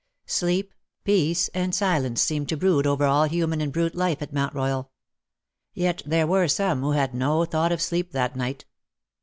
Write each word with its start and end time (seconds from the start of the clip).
Sleep, 0.25 0.73
peace, 1.03 1.47
and 1.49 1.75
silence 1.75 2.23
seemed 2.23 2.49
to 2.49 2.57
brood 2.57 2.87
over 2.87 3.05
all 3.05 3.25
human 3.25 3.61
and 3.61 3.71
brute 3.71 3.93
life 3.93 4.19
at 4.23 4.33
Mount 4.33 4.55
Royal. 4.55 4.89
Yet 5.75 6.01
there 6.07 6.25
were 6.25 6.47
some 6.47 6.81
who 6.81 6.93
had 6.93 7.13
no 7.13 7.45
thought 7.45 7.71
of 7.71 7.83
sleep 7.83 8.11
that 8.11 8.35
night. 8.35 8.65